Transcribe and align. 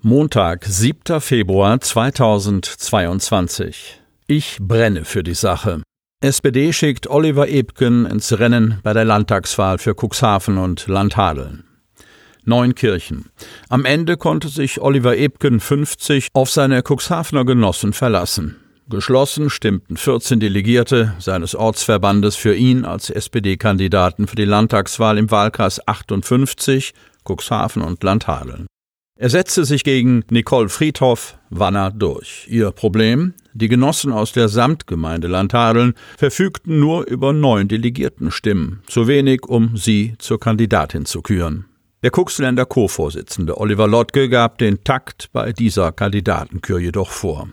Montag, 0.00 0.64
7. 0.64 1.20
Februar 1.20 1.78
2022. 1.78 4.00
Ich 4.26 4.56
brenne 4.62 5.04
für 5.04 5.22
die 5.22 5.34
Sache. 5.34 5.82
SPD 6.22 6.74
schickt 6.74 7.08
Oliver 7.08 7.48
Ebken 7.48 8.04
ins 8.04 8.38
Rennen 8.38 8.78
bei 8.82 8.92
der 8.92 9.06
Landtagswahl 9.06 9.78
für 9.78 9.94
Cuxhaven 9.94 10.58
und 10.58 10.86
Landhadeln. 10.86 11.64
Neunkirchen. 12.44 13.30
Am 13.70 13.86
Ende 13.86 14.18
konnte 14.18 14.48
sich 14.48 14.82
Oliver 14.82 15.16
Ebken 15.16 15.60
50 15.60 16.28
auf 16.34 16.50
seine 16.50 16.82
Cuxhavener 16.86 17.46
Genossen 17.46 17.94
verlassen. 17.94 18.56
Geschlossen 18.90 19.48
stimmten 19.48 19.96
14 19.96 20.40
Delegierte 20.40 21.14
seines 21.20 21.54
Ortsverbandes 21.54 22.36
für 22.36 22.54
ihn 22.54 22.84
als 22.84 23.08
SPD-Kandidaten 23.08 24.26
für 24.26 24.36
die 24.36 24.44
Landtagswahl 24.44 25.16
im 25.16 25.30
Wahlkreis 25.30 25.80
58, 25.88 26.92
Cuxhaven 27.24 27.80
und 27.80 28.04
Landhadeln. 28.04 28.66
Er 29.18 29.30
setzte 29.30 29.64
sich 29.64 29.84
gegen 29.84 30.24
Nicole 30.28 30.68
Friedhoff 30.68 31.38
Wanner 31.48 31.90
durch. 31.90 32.46
Ihr 32.50 32.72
Problem? 32.72 33.32
Die 33.52 33.68
Genossen 33.68 34.12
aus 34.12 34.32
der 34.32 34.48
Samtgemeinde 34.48 35.26
Landhadeln 35.26 35.94
verfügten 36.16 36.78
nur 36.78 37.06
über 37.06 37.32
neun 37.32 37.66
Delegiertenstimmen, 37.66 38.82
zu 38.86 39.08
wenig, 39.08 39.46
um 39.46 39.76
sie 39.76 40.14
zur 40.18 40.38
Kandidatin 40.38 41.04
zu 41.04 41.20
küren. 41.20 41.64
Der 42.02 42.10
Kuxländer 42.10 42.64
Co-Vorsitzende 42.64 43.58
Oliver 43.58 43.86
Lottke 43.86 44.30
gab 44.30 44.56
den 44.56 44.84
Takt 44.84 45.28
bei 45.32 45.52
dieser 45.52 45.92
Kandidatenkür 45.92 46.78
jedoch 46.78 47.10
vor. 47.10 47.48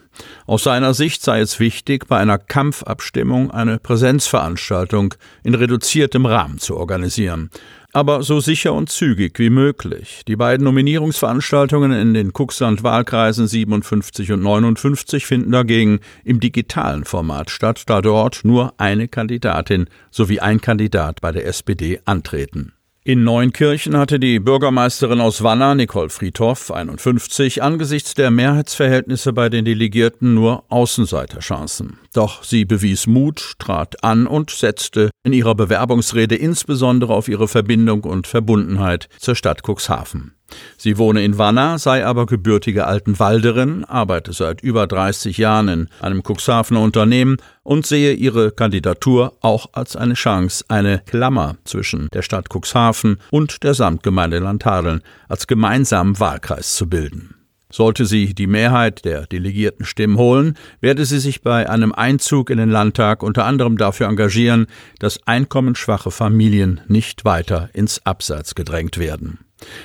Aus 0.46 0.64
seiner 0.64 0.94
Sicht 0.94 1.22
sei 1.22 1.42
es 1.42 1.60
wichtig, 1.60 2.08
bei 2.08 2.18
einer 2.18 2.38
Kampfabstimmung 2.38 3.52
eine 3.52 3.78
Präsenzveranstaltung 3.78 5.16
in 5.44 5.54
reduziertem 5.54 6.26
Rahmen 6.26 6.60
zu 6.60 6.78
organisieren 6.78 7.50
aber 7.98 8.22
so 8.22 8.40
sicher 8.40 8.74
und 8.74 8.92
zügig 8.92 9.40
wie 9.40 9.50
möglich. 9.50 10.22
Die 10.28 10.36
beiden 10.36 10.66
Nominierungsveranstaltungen 10.66 11.92
in 11.94 12.14
den 12.14 12.32
Kuxland-Wahlkreisen 12.32 13.48
57 13.48 14.34
und 14.34 14.44
59 14.44 15.26
finden 15.26 15.52
dagegen 15.52 16.02
im 16.24 16.40
digitalen 16.40 17.06
Format 17.06 17.50
statt, 17.50 17.86
da 17.88 18.04
dort 18.04 18.42
nur 18.44 18.76
eine 18.78 19.08
Kandidatin 19.08 19.88
sowie 20.12 20.40
ein 20.42 20.62
Kandidat 20.62 21.22
bei 21.22 21.32
der 21.32 21.48
SPD 21.48 22.00
antreten. 22.06 22.77
In 23.08 23.24
Neunkirchen 23.24 23.96
hatte 23.96 24.20
die 24.20 24.38
Bürgermeisterin 24.38 25.22
aus 25.22 25.42
Wanner, 25.42 25.76
Nicole 25.76 26.10
Friedhoff, 26.10 26.72
51, 26.72 27.64
angesichts 27.64 28.16
der 28.16 28.32
Mehrheitsverhältnisse 28.32 29.32
bei 29.32 29.48
den 29.48 29.64
Delegierten 29.64 30.34
nur 30.34 30.66
Außenseiterchancen. 30.68 32.00
Doch 32.12 32.44
sie 32.44 32.66
bewies 32.66 33.08
Mut, 33.08 33.54
trat 33.60 34.04
an 34.04 34.28
und 34.28 34.50
setzte 34.50 35.10
in 35.24 35.32
ihrer 35.32 35.56
Bewerbungsrede 35.56 36.36
insbesondere 36.36 37.14
auf 37.14 37.30
ihre 37.30 37.48
Verbindung 37.48 38.04
und 38.04 38.28
Verbundenheit 38.28 39.08
zur 39.20 39.36
Stadt 39.36 39.62
Cuxhaven. 39.66 40.37
Sie 40.78 40.98
wohne 40.98 41.24
in 41.24 41.38
Wanner, 41.38 41.80
sei 41.80 42.06
aber 42.06 42.26
gebürtige 42.26 42.88
Altenwalderin, 42.88 43.84
arbeite 43.86 44.34
seit 44.34 44.62
über 44.62 44.88
30 44.88 45.38
Jahren 45.38 45.68
in 45.68 45.90
einem 46.00 46.24
Cuxhavener 46.24 46.82
Unternehmen 46.82 47.38
und 47.64 47.86
sehe 47.86 48.14
ihre 48.14 48.52
Kandidatur 48.52 49.34
auch 49.42 49.70
als 49.74 49.96
eine 49.96 50.14
Chance, 50.14 50.66
eine 50.68 51.00
Klammer 51.06 51.58
zwischen 51.66 52.08
der 52.14 52.22
Stadt 52.22 52.48
Cuxhaven 52.50 53.18
und 53.32 53.64
der 53.64 53.74
Samtgemeinde 53.74 54.40
Landhadeln 54.40 55.02
als 55.28 55.48
gemeinsamen 55.48 56.20
Wahlkreis 56.20 56.76
zu 56.76 56.88
bilden. 56.88 57.34
Sollte 57.70 58.06
sie 58.06 58.34
die 58.34 58.48
Mehrheit 58.48 59.04
der 59.04 59.28
delegierten 59.28 59.86
Stimmen 59.86 60.18
holen, 60.18 60.58
werde 60.80 61.06
sie 61.06 61.20
sich 61.20 61.42
bei 61.42 61.70
einem 61.70 61.92
Einzug 61.92 62.50
in 62.50 62.58
den 62.58 62.70
Landtag 62.70 63.24
unter 63.24 63.44
anderem 63.44 63.78
dafür 63.78 64.08
engagieren, 64.08 64.68
dass 65.00 65.28
einkommensschwache 65.28 66.12
Familien 66.12 66.80
nicht 66.88 67.26
weiter 67.26 67.70
ins 67.74 68.06
Abseits 68.06 68.56
gedrängt 68.56 68.98
werden. 68.98 69.40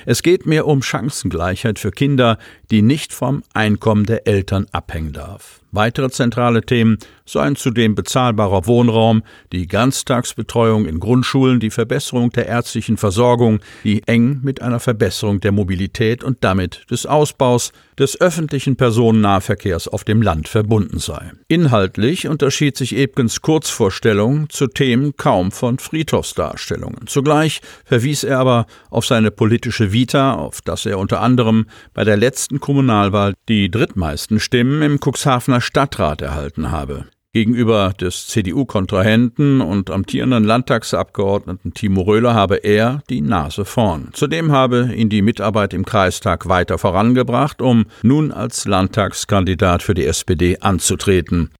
Es 0.06 0.22
geht 0.22 0.46
mehr 0.46 0.66
um 0.66 0.82
Chancengleichheit 0.82 1.78
für 1.78 1.90
Kinder, 1.90 2.38
die 2.70 2.82
nicht 2.82 3.12
vom 3.12 3.42
Einkommen 3.54 4.06
der 4.06 4.26
Eltern 4.26 4.66
abhängen 4.72 5.12
darf. 5.12 5.62
Weitere 5.74 6.10
zentrale 6.10 6.60
Themen 6.60 6.98
seien 7.24 7.56
zudem 7.56 7.94
bezahlbarer 7.94 8.66
Wohnraum, 8.66 9.22
die 9.52 9.66
Ganztagsbetreuung 9.66 10.84
in 10.84 11.00
Grundschulen, 11.00 11.60
die 11.60 11.70
Verbesserung 11.70 12.30
der 12.30 12.46
ärztlichen 12.46 12.98
Versorgung, 12.98 13.60
die 13.82 14.06
eng 14.06 14.40
mit 14.42 14.60
einer 14.60 14.80
Verbesserung 14.80 15.40
der 15.40 15.52
Mobilität 15.52 16.22
und 16.24 16.44
damit 16.44 16.84
des 16.90 17.06
Ausbaus 17.06 17.72
des 17.98 18.20
öffentlichen 18.20 18.76
Personennahverkehrs 18.76 19.88
auf 19.88 20.04
dem 20.04 20.20
Land 20.20 20.48
verbunden 20.48 20.98
sei. 20.98 21.32
Inhaltlich 21.48 22.28
unterschied 22.28 22.76
sich 22.76 22.94
Ebgens 22.94 23.40
Kurzvorstellung 23.40 24.50
zu 24.50 24.66
Themen 24.66 25.16
kaum 25.16 25.52
von 25.52 25.78
Friedhofsdarstellungen. 25.78 27.06
Zugleich 27.06 27.62
verwies 27.86 28.24
er 28.24 28.40
aber 28.40 28.66
auf 28.90 29.06
seine 29.06 29.30
politische 29.30 29.61
Vita, 29.92 30.34
auf 30.34 30.60
das 30.60 30.86
er 30.86 30.98
unter 30.98 31.20
anderem 31.20 31.66
bei 31.94 32.04
der 32.04 32.16
letzten 32.16 32.60
Kommunalwahl 32.60 33.34
die 33.48 33.70
drittmeisten 33.70 34.40
Stimmen 34.40 34.82
im 34.82 34.98
Cuxhavener 34.98 35.60
Stadtrat 35.60 36.22
erhalten 36.22 36.70
habe. 36.70 37.06
Gegenüber 37.34 37.94
des 37.98 38.26
CDU-Kontrahenten 38.26 39.62
und 39.62 39.90
amtierenden 39.90 40.44
Landtagsabgeordneten 40.44 41.72
Timo 41.72 42.02
Röhler 42.02 42.34
habe 42.34 42.56
er 42.56 43.02
die 43.08 43.22
Nase 43.22 43.64
vorn. 43.64 44.10
Zudem 44.12 44.52
habe 44.52 44.92
ihn 44.94 45.08
die 45.08 45.22
Mitarbeit 45.22 45.72
im 45.72 45.86
Kreistag 45.86 46.46
weiter 46.48 46.76
vorangebracht, 46.76 47.62
um 47.62 47.86
nun 48.02 48.32
als 48.32 48.66
Landtagskandidat 48.66 49.82
für 49.82 49.94
die 49.94 50.04
SPD 50.04 50.58
anzutreten. 50.58 51.50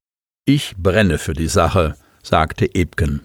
Ich 0.45 0.75
brenne 0.77 1.17
für 1.17 1.33
die 1.33 1.47
Sache, 1.47 1.95
sagte 2.21 2.75
Ebken. 2.75 3.21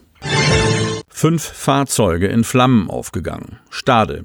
Fünf 1.10 1.42
Fahrzeuge 1.42 2.28
in 2.28 2.44
Flammen 2.44 2.88
aufgegangen. 2.88 3.58
Stade. 3.68 4.24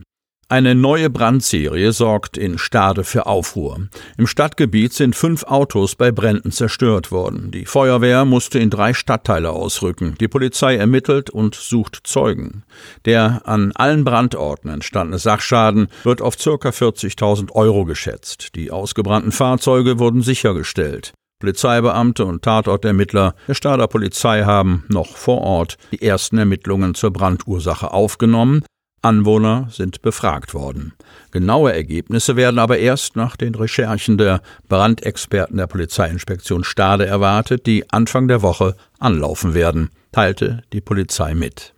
Eine 0.54 0.76
neue 0.76 1.10
Brandserie 1.10 1.94
sorgt 1.94 2.38
in 2.38 2.60
Stade 2.60 3.04
für 3.04 3.26
Aufruhr. 3.26 3.88
Im 4.20 4.28
Stadtgebiet 4.28 4.94
sind 4.94 5.16
fünf 5.16 5.42
Autos 5.46 5.96
bei 5.96 6.12
Bränden 6.12 6.52
zerstört 6.52 7.12
worden. 7.12 7.50
Die 7.50 7.66
Feuerwehr 7.66 8.24
musste 8.24 8.60
in 8.60 8.70
drei 8.70 8.94
Stadtteile 8.94 9.50
ausrücken. 9.50 10.14
Die 10.20 10.28
Polizei 10.28 10.76
ermittelt 10.76 11.32
und 11.32 11.56
sucht 11.56 12.02
Zeugen. 12.04 12.66
Der 13.06 13.42
an 13.46 13.72
allen 13.74 14.04
Brandorten 14.04 14.70
entstandene 14.70 15.18
Sachschaden 15.18 15.88
wird 16.04 16.22
auf 16.22 16.38
ca. 16.38 16.70
40.000 16.70 17.52
Euro 17.54 17.86
geschätzt. 17.86 18.54
Die 18.54 18.70
ausgebrannten 18.70 19.32
Fahrzeuge 19.32 19.98
wurden 19.98 20.22
sichergestellt. 20.22 21.14
Polizeibeamte 21.40 22.26
und 22.26 22.44
Tatortermittler 22.44 23.34
der 23.48 23.56
Stader 23.56 23.88
Polizei 23.88 24.44
haben 24.44 24.86
noch 24.88 25.18
vor 25.18 25.42
Ort 25.42 25.78
die 25.92 26.04
ersten 26.04 26.38
Ermittlungen 26.38 26.94
zur 26.94 27.10
Brandursache 27.10 27.92
aufgenommen. 27.92 28.64
Anwohner 29.04 29.68
sind 29.70 30.02
befragt 30.02 30.54
worden. 30.54 30.94
Genaue 31.32 31.74
Ergebnisse 31.74 32.36
werden 32.36 32.58
aber 32.58 32.78
erst 32.78 33.16
nach 33.16 33.36
den 33.36 33.54
Recherchen 33.54 34.18
der 34.18 34.42
Brandexperten 34.70 35.58
der 35.58 35.68
Polizeiinspektion 35.68 36.64
Stade 36.64 37.06
erwartet, 37.06 37.66
die 37.66 37.90
Anfang 37.92 38.28
der 38.28 38.42
Woche 38.42 38.76
anlaufen 39.00 39.54
werden, 39.54 39.90
teilte 40.12 40.64
die 40.72 40.82
Polizei 40.82 41.36
mit. 41.36 41.74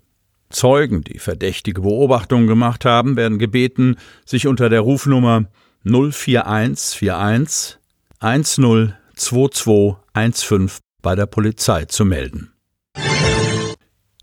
Zeugen, 0.50 1.04
die 1.04 1.20
verdächtige 1.20 1.82
Beobachtungen 1.82 2.48
gemacht 2.48 2.86
haben, 2.86 3.18
werden 3.18 3.40
gebeten, 3.40 3.98
sich 4.26 4.48
unter 4.48 4.70
der 4.70 4.82
Rufnummer 4.82 5.46
04141 5.84 7.80
102215 8.20 10.70
bei 11.02 11.16
der 11.16 11.26
Polizei 11.26 11.86
zu 11.86 12.06
melden. 12.06 12.52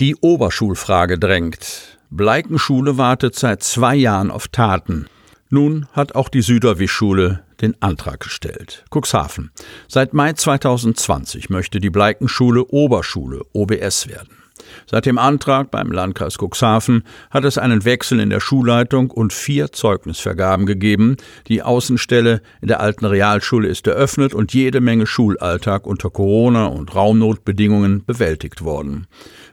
Die 0.00 0.16
Oberschulfrage 0.16 1.18
drängt. 1.18 1.98
Bleikenschule 2.14 2.98
wartet 2.98 3.36
seit 3.36 3.62
zwei 3.62 3.94
Jahren 3.94 4.30
auf 4.30 4.48
Taten. 4.48 5.06
Nun 5.48 5.86
hat 5.92 6.14
auch 6.14 6.28
die 6.28 6.42
Süderwischschule 6.42 7.42
den 7.62 7.74
Antrag 7.80 8.20
gestellt. 8.20 8.84
Cuxhaven. 8.90 9.50
Seit 9.88 10.12
Mai 10.12 10.34
2020 10.34 11.48
möchte 11.48 11.80
die 11.80 11.88
Bleikenschule 11.88 12.66
Oberschule 12.66 13.40
OBS 13.54 14.08
werden. 14.08 14.41
Seit 14.90 15.06
dem 15.06 15.18
Antrag 15.18 15.70
beim 15.70 15.90
Landkreis 15.90 16.36
Cuxhaven 16.38 17.04
hat 17.30 17.44
es 17.44 17.58
einen 17.58 17.84
Wechsel 17.84 18.20
in 18.20 18.30
der 18.30 18.40
Schulleitung 18.40 19.10
und 19.10 19.32
vier 19.32 19.72
Zeugnisvergaben 19.72 20.66
gegeben. 20.66 21.16
Die 21.48 21.62
Außenstelle 21.62 22.42
in 22.60 22.68
der 22.68 22.80
alten 22.80 23.04
Realschule 23.04 23.68
ist 23.68 23.86
eröffnet 23.86 24.34
und 24.34 24.54
jede 24.54 24.80
Menge 24.80 25.06
Schulalltag 25.06 25.86
unter 25.86 26.10
Corona- 26.10 26.66
und 26.66 26.94
Raumnotbedingungen 26.94 28.04
bewältigt 28.04 28.62
worden. 28.62 29.06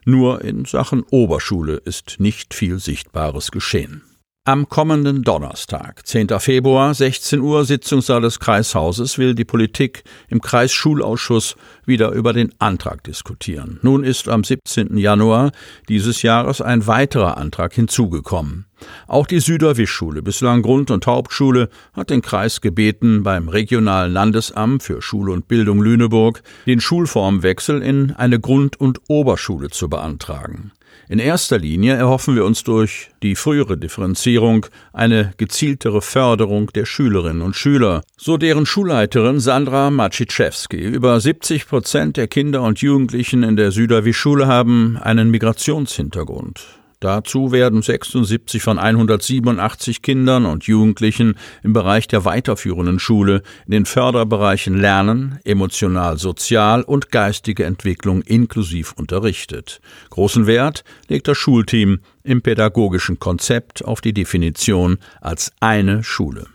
Nur 0.05 0.41
in 0.43 0.65
Sachen 0.65 1.03
Oberschule 1.11 1.75
ist 1.75 2.15
nicht 2.19 2.53
viel 2.53 2.79
Sichtbares 2.79 3.51
geschehen. 3.51 4.03
Am 4.49 4.67
kommenden 4.67 5.21
Donnerstag, 5.21 6.07
10. 6.07 6.27
Februar, 6.39 6.95
16 6.95 7.39
Uhr, 7.39 7.65
Sitzungssaal 7.65 8.21
des 8.21 8.39
Kreishauses, 8.39 9.19
will 9.19 9.35
die 9.35 9.45
Politik 9.45 10.03
im 10.27 10.41
Kreisschulausschuss 10.41 11.55
wieder 11.85 12.13
über 12.13 12.33
den 12.33 12.51
Antrag 12.57 13.03
diskutieren. 13.03 13.79
Nun 13.83 14.03
ist 14.03 14.27
am 14.27 14.43
17. 14.43 14.97
Januar 14.97 15.51
dieses 15.87 16.23
Jahres 16.23 16.61
ein 16.61 16.87
weiterer 16.87 17.37
Antrag 17.37 17.75
hinzugekommen. 17.75 18.65
Auch 19.05 19.27
die 19.27 19.39
Süderwischschule, 19.39 20.23
bislang 20.23 20.63
Grund- 20.63 20.89
und 20.89 21.05
Hauptschule, 21.05 21.69
hat 21.93 22.09
den 22.09 22.23
Kreis 22.23 22.59
gebeten, 22.59 23.21
beim 23.21 23.49
regionalen 23.49 24.11
Landesamt 24.11 24.81
für 24.81 25.03
Schule 25.03 25.31
und 25.31 25.47
Bildung 25.47 25.79
Lüneburg 25.79 26.41
den 26.65 26.81
Schulformwechsel 26.81 27.83
in 27.83 28.13
eine 28.13 28.39
Grund- 28.39 28.79
und 28.79 28.99
Oberschule 29.09 29.69
zu 29.69 29.89
beantragen. 29.89 30.71
In 31.07 31.19
erster 31.19 31.57
Linie 31.57 31.95
erhoffen 31.95 32.35
wir 32.35 32.45
uns 32.45 32.63
durch 32.63 33.09
die 33.23 33.35
frühere 33.35 33.77
Differenzierung 33.77 34.65
eine 34.93 35.33
gezieltere 35.37 36.01
Förderung 36.01 36.67
der 36.73 36.85
Schülerinnen 36.85 37.41
und 37.41 37.55
Schüler, 37.55 38.01
so 38.17 38.37
deren 38.37 38.65
Schulleiterin 38.65 39.39
Sandra 39.39 39.89
Maciczewski. 39.89 40.77
Über 40.77 41.19
70 41.19 41.67
Prozent 41.67 42.17
der 42.17 42.27
Kinder 42.27 42.61
und 42.61 42.81
Jugendlichen 42.81 43.43
in 43.43 43.55
der 43.55 43.71
Süderwischschule 43.71 44.47
haben 44.47 44.97
einen 44.97 45.31
Migrationshintergrund. 45.31 46.78
Dazu 46.99 47.53
werden 47.53 47.81
76 47.81 48.61
von 48.61 48.77
187 48.77 50.01
Kindern 50.01 50.45
und 50.45 50.65
Jugendlichen 50.65 51.35
im 51.63 51.71
Bereich 51.71 52.09
der 52.09 52.25
weiterführenden 52.25 52.99
Schule 52.99 53.41
in 53.65 53.71
den 53.71 53.85
Förderbereichen 53.85 54.75
Lernen, 54.75 55.39
emotional-sozial 55.45 56.83
und 56.83 57.09
geistige 57.09 57.63
Entwicklung 57.63 58.21
inklusiv 58.21 58.91
unterrichtet. 58.97 59.79
Großen 60.09 60.45
Wert 60.45 60.83
legt 61.07 61.29
das 61.29 61.37
Schulteam 61.37 62.01
im 62.23 62.41
pädagogischen 62.41 63.17
Konzept 63.17 63.85
auf 63.85 64.01
die 64.01 64.13
Definition 64.13 64.97
als 65.21 65.53
eine 65.61 66.03
Schule. 66.03 66.47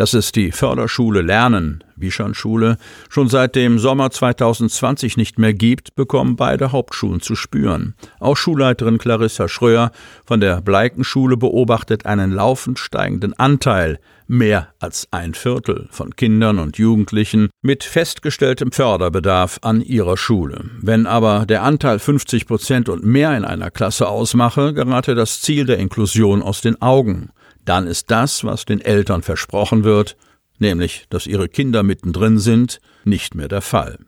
Dass 0.00 0.14
es 0.14 0.32
die 0.32 0.50
Förderschule 0.50 1.20
Lernen, 1.20 1.84
Wischernschule, 1.94 2.78
schon 3.10 3.28
seit 3.28 3.54
dem 3.54 3.78
Sommer 3.78 4.10
2020 4.10 5.18
nicht 5.18 5.38
mehr 5.38 5.52
gibt, 5.52 5.94
bekommen 5.94 6.36
beide 6.36 6.72
Hauptschulen 6.72 7.20
zu 7.20 7.36
spüren. 7.36 7.94
Auch 8.18 8.38
Schulleiterin 8.38 8.96
Clarissa 8.96 9.46
Schröer 9.46 9.92
von 10.24 10.40
der 10.40 10.62
Bleikenschule 10.62 11.36
beobachtet 11.36 12.06
einen 12.06 12.32
laufend 12.32 12.78
steigenden 12.78 13.38
Anteil, 13.38 13.98
mehr 14.26 14.68
als 14.78 15.06
ein 15.10 15.34
Viertel 15.34 15.86
von 15.90 16.16
Kindern 16.16 16.60
und 16.60 16.78
Jugendlichen 16.78 17.50
mit 17.60 17.84
festgestelltem 17.84 18.72
Förderbedarf 18.72 19.58
an 19.60 19.82
ihrer 19.82 20.16
Schule. 20.16 20.64
Wenn 20.80 21.06
aber 21.06 21.44
der 21.44 21.62
Anteil 21.62 21.98
50 21.98 22.46
Prozent 22.46 22.88
und 22.88 23.04
mehr 23.04 23.36
in 23.36 23.44
einer 23.44 23.70
Klasse 23.70 24.08
ausmache, 24.08 24.72
gerate 24.72 25.14
das 25.14 25.42
Ziel 25.42 25.66
der 25.66 25.76
Inklusion 25.76 26.40
aus 26.40 26.62
den 26.62 26.80
Augen 26.80 27.32
dann 27.64 27.86
ist 27.86 28.10
das, 28.10 28.44
was 28.44 28.64
den 28.64 28.80
Eltern 28.80 29.22
versprochen 29.22 29.84
wird, 29.84 30.16
nämlich 30.58 31.06
dass 31.10 31.26
ihre 31.26 31.48
Kinder 31.48 31.82
mittendrin 31.82 32.38
sind, 32.38 32.80
nicht 33.04 33.34
mehr 33.34 33.48
der 33.48 33.62
Fall. 33.62 33.98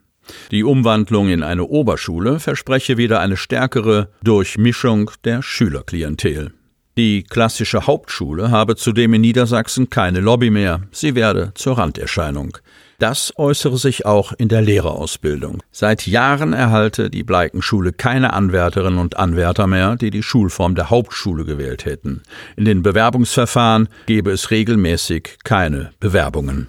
Die 0.50 0.64
Umwandlung 0.64 1.28
in 1.28 1.42
eine 1.42 1.64
Oberschule 1.64 2.38
verspreche 2.38 2.96
wieder 2.96 3.20
eine 3.20 3.36
stärkere 3.36 4.10
Durchmischung 4.22 5.10
der 5.24 5.42
Schülerklientel. 5.42 6.52
Die 6.98 7.22
klassische 7.22 7.86
Hauptschule 7.86 8.50
habe 8.50 8.76
zudem 8.76 9.14
in 9.14 9.22
Niedersachsen 9.22 9.88
keine 9.88 10.20
Lobby 10.20 10.50
mehr, 10.50 10.82
sie 10.90 11.14
werde 11.14 11.52
zur 11.54 11.78
Randerscheinung. 11.78 12.58
Das 12.98 13.32
äußere 13.36 13.78
sich 13.78 14.06
auch 14.06 14.32
in 14.32 14.48
der 14.48 14.62
Lehrerausbildung. 14.62 15.60
Seit 15.72 16.06
Jahren 16.06 16.52
erhalte 16.52 17.10
die 17.10 17.24
Bleikenschule 17.24 17.92
keine 17.92 18.32
Anwärterinnen 18.32 19.00
und 19.00 19.16
Anwärter 19.16 19.66
mehr, 19.66 19.96
die 19.96 20.10
die 20.10 20.22
Schulform 20.22 20.74
der 20.74 20.90
Hauptschule 20.90 21.44
gewählt 21.44 21.84
hätten. 21.84 22.22
In 22.56 22.64
den 22.64 22.82
Bewerbungsverfahren 22.82 23.88
gebe 24.06 24.30
es 24.30 24.50
regelmäßig 24.50 25.38
keine 25.42 25.90
Bewerbungen. 25.98 26.68